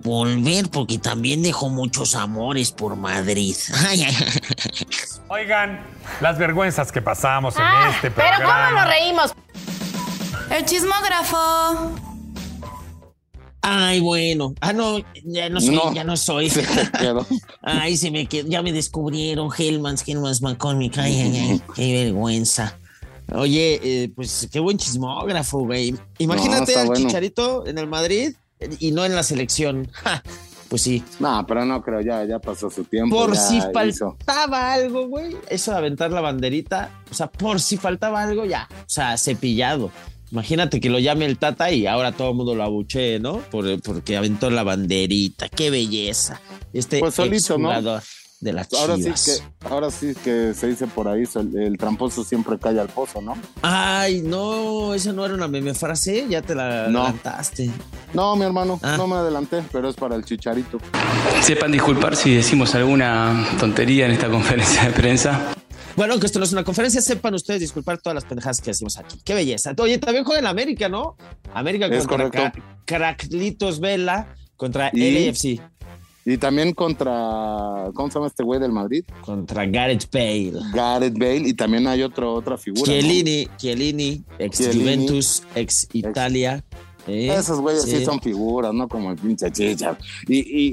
volver, 0.00 0.68
porque 0.70 0.98
también 0.98 1.42
dejó 1.42 1.68
muchos 1.68 2.14
amores 2.14 2.72
por 2.72 2.96
Madrid. 2.96 3.54
Ay, 3.88 4.02
ay, 4.02 4.16
ay. 4.18 4.86
Oigan, 5.28 5.86
las 6.20 6.38
vergüenzas 6.38 6.90
que 6.90 7.00
pasamos 7.02 7.54
en 7.56 7.62
Ah, 7.62 7.92
este 7.94 8.10
pero 8.10 8.28
programa. 8.28 8.68
¿cómo 8.70 8.80
nos 8.80 8.88
reímos? 8.88 9.30
El 10.50 10.64
chismógrafo. 10.64 11.94
Ay, 13.66 14.00
bueno. 14.00 14.54
Ah, 14.60 14.74
no, 14.74 14.98
ya 15.24 15.48
no 15.48 15.58
soy, 15.58 15.74
No. 15.74 15.94
ya 15.94 16.04
no 16.04 16.18
soy. 16.18 16.50
Se. 16.50 16.62
Ay, 17.62 17.96
se 17.96 18.10
me 18.10 18.26
quedó, 18.26 18.46
ya 18.46 18.60
me 18.60 18.72
descubrieron 18.72 19.48
Hellmans, 19.56 20.06
Hellmans 20.06 20.42
McCormick. 20.42 20.98
Ay, 20.98 21.18
ay, 21.18 21.36
ay, 21.38 21.62
qué 21.74 22.04
vergüenza. 22.04 22.78
Oye, 23.32 23.80
eh, 23.82 24.12
pues 24.14 24.48
qué 24.52 24.60
buen 24.60 24.76
chismógrafo, 24.76 25.60
güey. 25.60 25.94
Imagínate 26.18 26.72
está 26.72 26.82
al 26.82 26.88
bueno. 26.88 27.06
Chicharito 27.06 27.66
en 27.66 27.78
el 27.78 27.86
Madrid 27.86 28.34
y 28.80 28.92
no 28.92 29.02
en 29.06 29.14
la 29.14 29.22
selección. 29.22 29.88
Ja, 29.92 30.22
pues 30.68 30.82
sí. 30.82 31.02
No, 31.18 31.46
pero 31.46 31.64
no 31.64 31.82
creo, 31.82 32.02
ya, 32.02 32.22
ya 32.26 32.38
pasó 32.38 32.68
su 32.68 32.84
tiempo. 32.84 33.16
Por 33.16 33.34
si 33.34 33.56
hizo. 33.56 33.72
faltaba 33.72 34.74
algo, 34.74 35.08
güey. 35.08 35.34
Eso 35.48 35.70
de 35.70 35.78
aventar 35.78 36.10
la 36.10 36.20
banderita. 36.20 36.90
O 37.10 37.14
sea, 37.14 37.30
por 37.30 37.60
si 37.60 37.78
faltaba 37.78 38.22
algo, 38.22 38.44
ya. 38.44 38.68
O 38.70 38.88
sea, 38.90 39.16
cepillado. 39.16 39.90
Imagínate 40.38 40.80
que 40.80 40.90
lo 40.90 40.98
llame 40.98 41.26
el 41.26 41.38
Tata 41.38 41.70
y 41.70 41.86
ahora 41.86 42.10
todo 42.10 42.30
el 42.30 42.34
mundo 42.34 42.56
lo 42.56 42.64
abuchee, 42.64 43.20
¿no? 43.20 43.38
Por- 43.52 43.80
porque 43.82 44.16
aventó 44.16 44.50
la 44.50 44.64
banderita. 44.64 45.48
Qué 45.48 45.70
belleza. 45.70 46.40
Este 46.72 46.98
Pues 46.98 47.14
solito, 47.14 47.56
¿no? 47.56 47.70
exjugador 47.70 48.02
de 48.40 48.52
las 48.52 48.68
Ahora 48.74 48.96
sí 48.96 49.04
que, 49.04 49.68
ahora 49.70 49.90
sí 49.92 50.12
que 50.24 50.52
se 50.52 50.66
dice 50.66 50.88
por 50.88 51.06
ahí, 51.06 51.22
el, 51.36 51.56
el 51.56 51.78
tramposo 51.78 52.24
siempre 52.24 52.58
cae 52.58 52.80
al 52.80 52.88
pozo, 52.88 53.22
¿no? 53.22 53.36
Ay, 53.62 54.22
no, 54.22 54.92
esa 54.92 55.12
no 55.12 55.24
era 55.24 55.34
una 55.34 55.46
meme 55.46 55.72
frase, 55.72 56.26
ya 56.28 56.42
te 56.42 56.56
la 56.56 56.88
No. 56.88 57.02
adelantaste. 57.04 57.70
No, 58.12 58.34
mi 58.34 58.42
hermano, 58.44 58.80
Ah. 58.82 58.96
no 58.98 59.06
me 59.06 59.14
adelanté, 59.14 59.62
pero 59.70 59.88
es 59.88 59.94
para 59.94 60.16
el 60.16 60.24
chicharito. 60.24 60.78
Sepan 61.42 61.70
disculpar 61.70 62.16
si 62.16 62.34
decimos 62.34 62.74
alguna 62.74 63.46
tontería 63.60 64.06
en 64.06 64.12
esta 64.12 64.28
conferencia 64.28 64.82
de 64.82 64.90
prensa. 64.90 65.54
Bueno, 65.96 66.18
que 66.18 66.26
esto 66.26 66.38
no 66.40 66.44
es 66.44 66.52
una 66.52 66.64
conferencia, 66.64 67.00
sepan 67.00 67.34
ustedes 67.34 67.60
disculpar 67.60 67.98
todas 67.98 68.14
las 68.14 68.24
pendejadas 68.24 68.60
que 68.60 68.70
decimos 68.70 68.96
aquí. 68.98 69.20
Qué 69.24 69.34
belleza. 69.34 69.74
Oye, 69.78 69.98
también 69.98 70.24
juega 70.24 70.40
en 70.40 70.46
América, 70.46 70.88
¿no? 70.88 71.16
América 71.52 71.86
Es 71.86 72.06
contra 72.06 72.30
correcto. 72.30 72.60
Cra- 72.60 73.16
Craclitos 73.16 73.78
Vela 73.80 74.34
contra 74.56 74.90
Y- 74.92 75.26
LAFC, 75.26 75.60
Y 76.26 76.38
también 76.38 76.72
contra, 76.72 77.90
¿cómo 77.94 78.08
se 78.08 78.14
llama 78.14 78.26
este 78.28 78.42
güey 78.42 78.58
del 78.58 78.72
Madrid? 78.72 79.04
contra 79.20 79.66
Gareth 79.66 80.08
Bale. 80.10 80.54
Gareth 80.72 81.14
Bale, 81.18 81.48
y 81.48 81.54
también 81.54 81.86
hay 81.86 82.02
otro, 82.02 82.34
otra 82.34 82.56
figura. 82.58 82.80
¿no? 82.80 82.86
Chiellini, 82.86 83.46
Chiellini, 83.58 84.24
ex 84.38 84.56
Chiellini. 84.58 84.82
Juventus, 84.82 85.42
ex 85.54 85.86
Italia. 85.92 86.64
¿eh? 87.06 87.34
Esos 87.38 87.60
güeyes 87.60 87.82
sí. 87.82 88.04
son 88.04 88.20
figuras, 88.20 88.72
¿no? 88.72 88.88
Como 88.88 89.10
el 89.10 89.18
pinche 89.18 89.52
chicha. 89.52 89.96
Y, 90.26 90.38
y, 90.38 90.70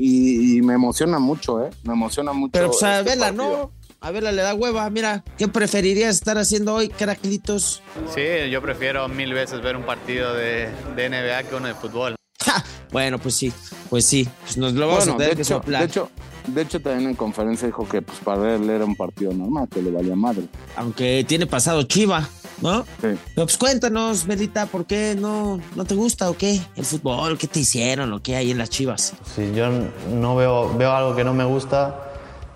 y, 0.55 0.57
y 0.57 0.61
me 0.61 0.73
emociona 0.75 1.19
mucho, 1.19 1.63
¿eh? 1.65 1.69
Me 1.83 1.91
emociona 1.93 2.31
mucho. 2.31 2.53
Pero 2.53 2.69
pues 2.71 2.81
a 2.83 2.99
este 2.99 3.09
Vela, 3.11 3.25
partido. 3.27 3.57
¿no? 3.57 3.71
A 4.03 4.09
Vela 4.09 4.31
le 4.31 4.41
da 4.41 4.55
hueva. 4.55 4.89
Mira, 4.89 5.23
¿qué 5.37 5.47
preferirías 5.47 6.15
estar 6.15 6.37
haciendo 6.39 6.73
hoy, 6.73 6.89
Craclitos? 6.89 7.83
Sí, 8.15 8.49
yo 8.49 8.59
prefiero 8.61 9.07
mil 9.07 9.31
veces 9.33 9.61
ver 9.61 9.75
un 9.75 9.83
partido 9.83 10.33
de, 10.33 10.69
de 10.95 11.07
NBA 11.09 11.43
que 11.43 11.55
uno 11.55 11.67
de 11.67 11.75
fútbol. 11.75 12.15
Ja, 12.43 12.63
Bueno, 12.91 13.19
pues 13.19 13.35
sí, 13.35 13.53
pues 13.91 14.03
sí. 14.05 14.27
Pues 14.43 14.57
nos 14.57 14.73
lo 14.73 14.87
vamos 14.87 15.05
Bueno, 15.05 15.13
a 15.13 15.17
tener 15.17 15.29
de 15.31 15.35
que 15.35 15.41
hecho, 15.43 15.53
soplar. 15.57 15.81
de 15.81 15.85
hecho, 15.87 16.09
de 16.47 16.61
hecho, 16.63 16.79
también 16.81 17.11
en 17.11 17.15
conferencia 17.15 17.67
dijo 17.67 17.87
que 17.87 18.01
pues 18.01 18.17
para 18.23 18.55
él 18.55 18.67
era 18.67 18.83
un 18.83 18.95
partido 18.95 19.31
normal, 19.33 19.67
que 19.69 19.83
le 19.83 19.91
valía 19.91 20.15
madre. 20.15 20.45
Aunque 20.75 21.23
tiene 21.27 21.45
pasado 21.45 21.83
Chiva, 21.83 22.27
¿no? 22.61 22.81
Sí. 22.99 23.09
Pero 23.35 23.45
pues 23.45 23.57
cuéntanos, 23.59 24.25
Melita, 24.25 24.65
¿por 24.65 24.87
qué 24.87 25.15
no, 25.15 25.61
no 25.75 25.85
te 25.85 25.93
gusta 25.93 26.31
o 26.31 26.35
qué? 26.35 26.59
El 26.75 26.85
fútbol, 26.85 27.37
¿qué 27.37 27.45
te 27.45 27.59
hicieron 27.59 28.11
o 28.13 28.23
qué 28.23 28.35
hay 28.35 28.49
en 28.49 28.57
las 28.57 28.71
Chivas? 28.71 29.13
Si 29.35 29.53
yo 29.53 29.69
no 30.11 30.35
veo, 30.35 30.75
veo 30.75 30.91
algo 30.91 31.15
que 31.15 31.23
no 31.23 31.35
me 31.35 31.43
gusta, 31.45 32.10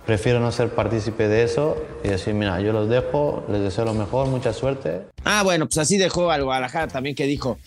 prefiero 0.06 0.40
no 0.40 0.52
ser 0.52 0.70
partícipe 0.70 1.28
de 1.28 1.44
eso 1.44 1.78
y 2.04 2.10
decir, 2.10 2.34
mira, 2.34 2.60
yo 2.62 2.72
los 2.74 2.90
dejo, 2.90 3.44
les 3.50 3.62
deseo 3.62 3.86
lo 3.86 3.94
mejor, 3.94 4.28
mucha 4.28 4.54
suerte. 4.54 5.02
Ah, 5.24 5.44
bueno, 5.44 5.68
pues 5.68 5.78
así 5.78 5.98
dejó 5.98 6.32
al 6.32 6.44
Guadalajara 6.44 6.88
también 6.88 7.16
que 7.16 7.26
dijo, 7.26 7.58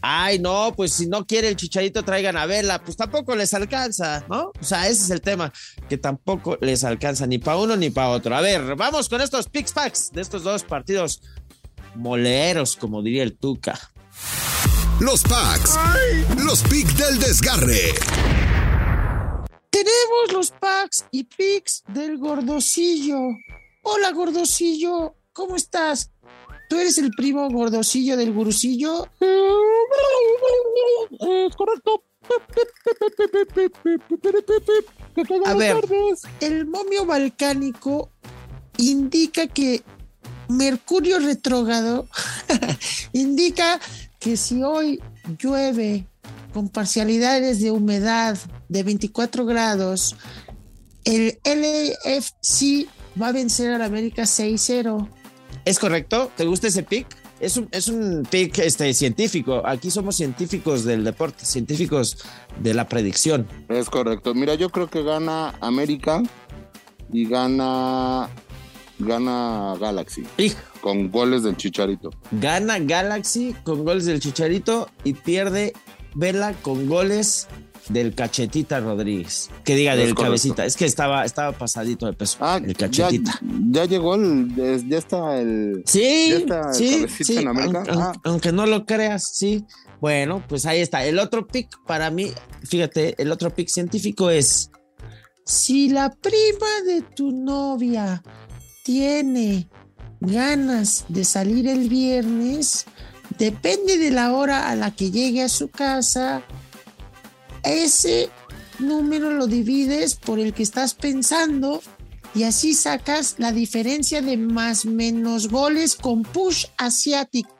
ay, 0.00 0.38
no, 0.38 0.72
pues 0.76 0.92
si 0.92 1.06
no 1.06 1.26
quiere 1.26 1.48
el 1.48 1.56
chicharito, 1.56 2.02
traigan 2.02 2.36
a 2.36 2.46
Vela, 2.46 2.82
pues 2.82 2.96
tampoco 2.96 3.36
les 3.36 3.54
alcanza, 3.54 4.24
¿no? 4.28 4.52
O 4.60 4.64
sea, 4.64 4.88
ese 4.88 5.04
es 5.04 5.10
el 5.10 5.20
tema, 5.20 5.52
que 5.88 5.98
tampoco 5.98 6.58
les 6.60 6.84
alcanza 6.84 7.26
ni 7.26 7.38
para 7.38 7.58
uno 7.58 7.76
ni 7.76 7.90
para 7.90 8.08
otro. 8.08 8.34
A 8.34 8.40
ver, 8.40 8.74
vamos 8.76 9.08
con 9.08 9.20
estos 9.20 9.48
picks 9.48 9.72
packs 9.72 10.10
de 10.12 10.22
estos 10.22 10.42
dos 10.42 10.64
partidos 10.64 11.22
moleros, 11.94 12.76
como 12.76 13.02
diría 13.02 13.22
el 13.22 13.36
Tuca. 13.36 13.78
Los 15.00 15.22
packs. 15.22 15.78
Los 16.38 16.62
picks 16.62 16.96
del 16.96 17.18
desgarre. 17.18 17.94
Tenemos 19.82 20.32
los 20.32 20.50
packs 20.52 21.06
y 21.10 21.24
picks 21.24 21.82
del 21.88 22.16
gordocillo. 22.16 23.18
Hola, 23.82 24.12
gordocillo, 24.12 25.16
¿cómo 25.32 25.56
estás? 25.56 26.12
¿Tú 26.68 26.78
eres 26.78 26.98
el 26.98 27.10
primo 27.10 27.50
gordocillo 27.50 28.16
del 28.16 28.32
gurucillo? 28.32 29.08
Es 31.18 31.56
correcto. 31.56 32.04
A 35.46 35.54
ver, 35.54 35.76
el 36.38 36.66
momio 36.66 37.04
balcánico 37.04 38.08
indica 38.76 39.48
que 39.48 39.82
Mercurio 40.48 41.18
retrógrado 41.18 42.06
indica 43.12 43.80
que 44.20 44.36
si 44.36 44.62
hoy 44.62 45.02
llueve 45.40 46.06
con 46.54 46.68
parcialidades 46.68 47.60
de 47.60 47.72
humedad 47.72 48.38
de 48.72 48.82
24 48.82 49.44
grados, 49.44 50.16
el 51.04 51.38
LAFC 51.44 52.88
va 53.20 53.28
a 53.28 53.32
vencer 53.32 53.72
al 53.72 53.82
América 53.82 54.22
6-0. 54.22 55.08
¿Es 55.64 55.78
correcto? 55.78 56.30
¿Te 56.36 56.44
gusta 56.46 56.68
ese 56.68 56.82
pick? 56.82 57.06
Es 57.38 57.56
un, 57.56 57.68
es 57.72 57.88
un 57.88 58.26
pick 58.30 58.58
este, 58.60 58.94
científico. 58.94 59.62
Aquí 59.66 59.90
somos 59.90 60.16
científicos 60.16 60.84
del 60.84 61.04
deporte, 61.04 61.44
científicos 61.44 62.18
de 62.60 62.72
la 62.72 62.88
predicción. 62.88 63.46
Es 63.68 63.90
correcto. 63.90 64.32
Mira, 64.34 64.54
yo 64.54 64.70
creo 64.70 64.88
que 64.88 65.02
gana 65.02 65.54
América 65.60 66.22
y 67.12 67.28
gana 67.28 68.30
gana 68.98 69.74
Galaxy 69.80 70.22
Hijo. 70.38 70.60
con 70.80 71.10
goles 71.10 71.42
del 71.42 71.56
Chicharito. 71.56 72.10
Gana 72.30 72.78
Galaxy 72.78 73.54
con 73.64 73.84
goles 73.84 74.06
del 74.06 74.20
Chicharito 74.20 74.88
y 75.02 75.14
pierde 75.14 75.72
Vela 76.14 76.52
con 76.62 76.88
goles 76.88 77.48
del 77.88 78.14
Cachetita 78.14 78.80
Rodríguez. 78.80 79.50
Que 79.64 79.74
diga 79.74 79.92
Es 79.92 79.98
del 79.98 80.08
correcto. 80.14 80.22
cabecita. 80.24 80.64
Es 80.66 80.76
que 80.76 80.84
estaba, 80.84 81.24
estaba 81.24 81.52
pasadito 81.52 82.06
de 82.06 82.12
peso. 82.12 82.38
Ah, 82.40 82.58
el 82.62 82.74
ya, 82.76 82.88
Cachetita. 82.88 83.40
ya 83.70 83.84
llegó 83.86 84.14
el 84.14 84.52
es- 84.58 84.88
ya 84.88 84.98
está 84.98 85.38
el 85.40 85.82
Sí, 85.86 86.28
ya 86.30 86.36
está 86.36 86.68
el 86.70 86.74
sí, 87.10 87.24
sí, 87.24 87.36
en 87.38 87.48
América. 87.48 87.78
aunque, 87.78 87.92
Ah, 87.94 88.12
aunque 88.24 88.52
no 88.52 88.66
lo 88.66 88.84
creas, 88.86 89.30
sí. 89.34 89.64
Bueno, 90.00 90.42
pues 90.48 90.66
ahí 90.66 90.80
está. 90.80 91.04
El 91.04 91.18
otro 91.18 91.46
pick 91.46 91.68
para 91.86 92.10
mí, 92.10 92.32
fíjate, 92.64 93.20
el 93.22 93.30
otro 93.30 93.54
pick 93.54 93.68
científico 93.68 94.30
es 94.30 94.70
si 95.44 95.88
la 95.88 96.10
prima 96.10 96.68
de 96.86 97.02
tu 97.02 97.30
novia 97.32 98.22
tiene 98.84 99.68
ganas 100.20 101.04
de 101.08 101.24
salir 101.24 101.68
el 101.68 101.88
viernes, 101.88 102.84
depende 103.38 103.98
de 103.98 104.10
la 104.10 104.32
hora 104.32 104.70
a 104.70 104.76
la 104.76 104.90
que 104.92 105.10
llegue 105.10 105.42
a 105.42 105.48
su 105.48 105.68
casa, 105.68 106.42
ese 107.62 108.30
número 108.78 109.30
lo 109.30 109.46
divides 109.46 110.16
por 110.16 110.38
el 110.38 110.54
que 110.54 110.62
estás 110.62 110.94
pensando 110.94 111.82
y 112.34 112.44
así 112.44 112.74
sacas 112.74 113.36
la 113.38 113.52
diferencia 113.52 114.22
de 114.22 114.36
más 114.36 114.86
menos 114.86 115.48
goles 115.48 115.96
con 115.96 116.22
push 116.22 116.66
asiático. 116.78 117.50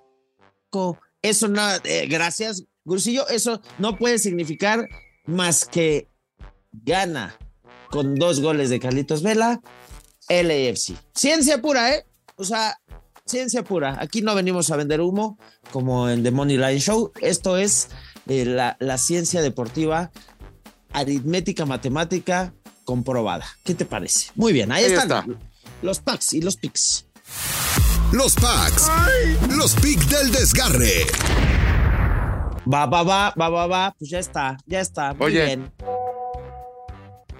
Eso 1.20 1.48
no, 1.48 1.62
eh, 1.84 2.06
gracias, 2.08 2.64
Gursillo, 2.84 3.28
eso 3.28 3.60
no 3.78 3.96
puede 3.96 4.18
significar 4.18 4.88
más 5.26 5.66
que 5.66 6.08
gana 6.72 7.36
con 7.90 8.14
dos 8.14 8.40
goles 8.40 8.70
de 8.70 8.80
Carlitos 8.80 9.22
Vela, 9.22 9.60
LAFC. 10.28 10.96
Ciencia 11.14 11.60
pura, 11.60 11.94
¿eh? 11.94 12.06
O 12.36 12.44
sea, 12.44 12.80
ciencia 13.26 13.62
pura. 13.62 13.98
Aquí 14.00 14.22
no 14.22 14.34
venimos 14.34 14.70
a 14.70 14.76
vender 14.76 15.00
humo 15.00 15.38
como 15.70 16.08
en 16.08 16.22
The 16.22 16.30
Money 16.30 16.56
Line 16.56 16.80
Show. 16.80 17.12
Esto 17.20 17.58
es 17.58 17.88
eh, 18.28 18.44
la, 18.44 18.76
la 18.80 18.98
ciencia 18.98 19.42
deportiva, 19.42 20.10
aritmética, 20.92 21.66
matemática 21.66 22.52
comprobada. 22.84 23.46
¿Qué 23.64 23.74
te 23.74 23.84
parece? 23.84 24.30
Muy 24.34 24.52
bien, 24.52 24.72
ahí, 24.72 24.84
Ahí 24.84 24.92
están 24.92 25.30
está. 25.30 25.40
los 25.82 26.00
packs 26.00 26.32
y 26.34 26.40
los 26.40 26.56
picks. 26.56 27.06
Los 28.12 28.34
packs. 28.34 28.90
Los 29.56 29.74
picks 29.76 30.08
del 30.10 30.30
desgarre. 30.32 31.06
Va, 32.72 32.86
va, 32.86 33.02
va, 33.02 33.34
va, 33.40 33.48
va, 33.48 33.66
va. 33.66 33.94
Pues 33.98 34.10
ya 34.10 34.18
está, 34.18 34.56
ya 34.66 34.80
está. 34.80 35.14
Muy 35.14 35.26
Oye, 35.26 35.44
bien. 35.46 35.72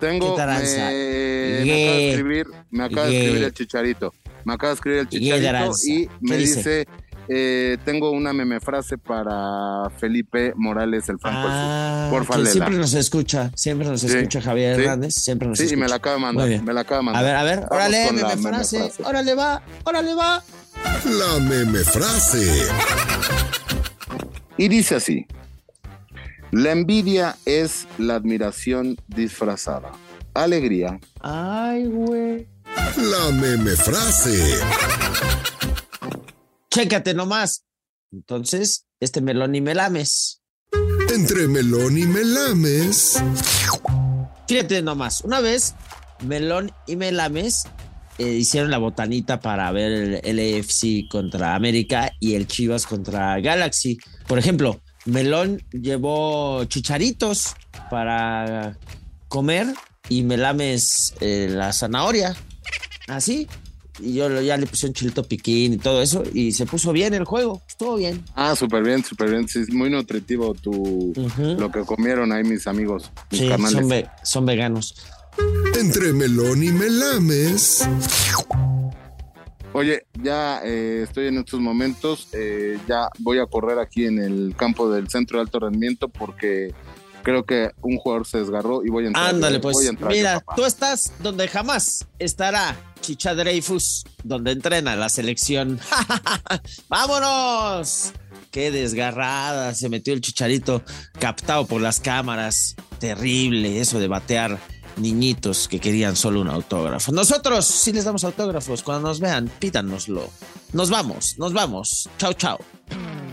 Tengo, 0.01 0.33
¿Qué 0.33 0.37
taranza? 0.37 0.77
me, 0.77 1.63
acaba 1.63 1.97
de 1.97 2.11
escribir, 2.11 2.47
me 2.71 2.85
acaba 2.85 3.07
de 3.07 3.19
escribir 3.19 3.45
el 3.45 3.53
chicharito. 3.53 4.15
Me 4.45 4.55
acaba 4.55 4.71
de 4.71 4.75
escribir 4.75 4.99
el 5.01 5.09
¿Qué 5.09 5.19
chicharito 5.19 5.73
y 5.87 6.09
me 6.21 6.37
dice, 6.37 6.87
eh, 7.29 7.79
tengo 7.85 8.11
una 8.11 8.33
meme 8.33 8.61
frase 8.61 8.99
para 8.99 9.89
Felipe 9.99 10.53
Morales, 10.57 11.09
el 11.09 11.19
Franco. 11.19 11.47
Ah, 11.51 12.11
que 12.11 12.37
léela. 12.39 12.51
siempre 12.51 12.77
nos 12.77 12.95
escucha, 12.95 13.51
siempre 13.55 13.89
nos 13.89 14.01
Sí, 14.01 14.07
escucha 14.09 14.41
Javier 14.43 14.77
sí. 14.77 14.83
Hernández, 14.83 15.15
siempre 15.15 15.49
nos 15.49 15.59
Sí, 15.59 15.65
y 15.65 15.67
escucha. 15.67 15.81
me 15.83 15.89
la 15.89 15.97
acaba 15.97 16.17
de 16.17 16.21
mandar, 16.23 16.63
me 16.63 16.73
la 16.73 16.81
acaba 16.81 16.99
de 16.99 17.05
mandar. 17.05 17.23
A 17.23 17.27
ver, 17.27 17.37
a 17.37 17.43
ver, 17.43 17.57
Vamos 17.61 17.71
órale, 17.73 18.13
meme 18.13 18.29
meme 18.29 18.43
frase, 18.49 18.79
frase. 18.79 19.03
órale 19.05 19.35
va, 19.35 19.63
órale 19.85 20.15
va. 20.15 20.43
La 21.05 21.39
meme 21.41 21.79
frase. 21.81 22.67
Y 24.57 24.69
dice 24.69 24.97
así, 24.97 25.27
la 26.51 26.73
envidia 26.73 27.37
es 27.47 27.87
la 27.99 28.17
admiración 28.17 28.97
disfrazada. 29.09 29.93
Alegría. 30.35 30.99
Ay, 31.21 31.85
güey. 31.87 32.47
La 32.97 33.31
meme 33.33 33.71
frase. 33.73 34.57
Chécate 36.73 37.15
nomás. 37.15 37.65
Entonces, 38.11 38.87
este 38.99 39.21
melón 39.21 39.55
y 39.55 39.61
melames. 39.61 40.41
Entre 41.13 41.47
melón 41.47 41.99
y 41.99 42.07
melames. 42.07 43.23
Fíjate 44.49 44.83
nomás, 44.83 45.21
una 45.23 45.41
vez 45.41 45.75
Melón 46.23 46.73
y 46.87 46.97
Melames 46.97 47.65
eh, 48.19 48.29
hicieron 48.29 48.71
la 48.71 48.79
botanita 48.79 49.41
para 49.41 49.71
ver 49.73 50.21
el 50.25 50.37
LAFC 50.37 51.09
contra 51.11 51.55
América 51.55 52.13
y 52.21 52.35
el 52.35 52.47
Chivas 52.47 52.87
contra 52.87 53.41
Galaxy. 53.41 53.99
Por 54.27 54.39
ejemplo, 54.39 54.81
Melón 55.05 55.63
llevó 55.73 56.65
chicharitos 56.65 57.55
para 57.91 58.79
comer 59.29 59.67
y 60.09 60.23
Melames 60.23 61.15
eh, 61.21 61.49
la 61.51 61.73
zanahoria. 61.73 62.37
Así. 63.09 63.49
Y 64.03 64.15
yo 64.15 64.29
lo- 64.29 64.43
ya 64.43 64.57
le 64.57 64.67
puse 64.67 64.87
un 64.89 64.93
chilito 64.95 65.23
piquín 65.23 65.75
y 65.75 65.77
todo 65.79 66.03
eso 66.03 66.23
y 66.35 66.53
se 66.53 66.67
puso 66.67 66.93
bien 66.93 67.15
el 67.15 67.25
juego. 67.25 67.63
Estuvo 67.69 67.97
bien. 67.97 68.25
Ah, 68.35 68.57
súper 68.57 68.83
bien, 68.83 69.05
súper 69.05 69.31
bien. 69.31 69.49
Sí, 69.49 69.61
es 69.61 69.73
muy 69.73 69.91
nutritivo 69.91 70.55
tu, 70.55 71.13
lo 71.59 71.71
que 71.71 71.81
comieron 71.83 72.33
ahí 72.33 72.43
mis 72.45 72.67
amigos, 72.67 73.11
mis 73.31 73.41
Sí, 73.43 73.49
carnales. 73.49 73.73
son, 73.79 73.89
ve- 73.89 74.09
son 74.25 74.47
veganos. 74.47 74.95
Entre 75.79 76.13
melón 76.13 76.63
y 76.63 76.71
melames. 76.73 77.87
Oye, 79.75 80.07
ya 80.23 80.61
eh, 80.65 81.03
estoy 81.05 81.29
en 81.29 81.39
estos 81.39 81.59
momentos, 81.61 82.29
eh, 82.33 82.79
ya 82.87 83.09
voy 83.21 83.39
a 83.39 83.47
correr 83.47 83.79
aquí 83.79 84.05
en 84.05 84.19
el 84.19 84.55
campo 84.57 84.91
del 84.91 85.09
centro 85.09 85.39
de 85.39 85.43
alto 85.45 85.61
rendimiento 85.61 86.09
porque 86.11 86.75
creo 87.23 87.45
que 87.47 87.71
un 87.81 87.97
jugador 87.97 88.27
se 88.27 88.39
desgarró 88.41 88.85
y 88.85 88.91
voy 88.91 89.05
a 89.05 89.07
entrar. 89.09 89.31
Ándale, 89.31 89.59
voy 89.59 89.73
pues. 89.73 89.87
a 89.87 89.91
entrar 89.91 90.13
Mira, 90.13 90.45
tú 90.55 90.65
estás 90.67 91.13
donde 91.21 91.49
jamás 91.49 92.05
estará 92.19 92.77
Chicha 93.03 93.35
Dreyfus, 93.35 94.05
donde 94.25 94.53
entrena 94.53 94.97
la 94.97 95.11
selección. 95.11 95.79
¡Vámonos! 96.89 98.13
Qué 98.51 98.71
desgarrada 98.71 99.75
se 99.75 99.89
metió 99.89 100.15
el 100.15 100.21
chicharito, 100.21 100.83
captado 101.19 101.67
por 101.67 101.83
las 101.83 102.01
cámaras. 102.01 102.77
Terrible 102.99 103.81
eso 103.81 103.99
de 103.99 104.09
batear 104.09 104.59
niñitos 104.97 105.69
que 105.69 105.81
querían 105.81 106.17
solo 106.17 106.41
un 106.41 106.49
autógrafo. 106.49 107.13
Nosotros 107.13 107.67
sí 107.67 107.93
les 107.93 108.05
damos 108.05 108.25
autógrafos. 108.25 108.83
Cuando 108.83 109.09
nos 109.09 109.21
vean, 109.21 109.51
pídanoslo. 109.59 110.31
Nos 110.73 110.91
vamos, 110.91 111.37
nos 111.39 111.53
vamos. 111.53 112.09
Chao, 112.19 112.33
chao. 112.33 112.59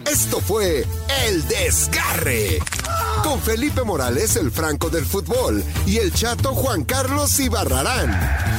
Esto 0.10 0.40
fue 0.40 0.86
El 1.28 1.48
Desgarre. 1.48 2.60
Con 3.24 3.40
Felipe 3.42 3.84
Morales, 3.84 4.36
el 4.38 4.52
Franco 4.52 4.90
del 4.90 5.06
Fútbol, 5.06 5.64
y 5.86 5.98
el 5.98 6.12
chato 6.14 6.56
Juan 6.56 6.84
Carlos 6.84 7.40
Ibarrarán. 7.40 8.59